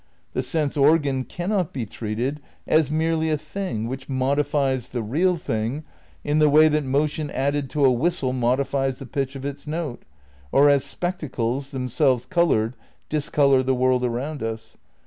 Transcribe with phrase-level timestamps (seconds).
[0.33, 5.83] The sense organ cannot be treated as merely a thing which modifies the real thing
[6.23, 10.01] in the way that motion added to a whistle modifies the pitch of its note
[10.51, 12.75] or as spectacles, themselves coloured,
[13.09, 14.75] discolour the world around us.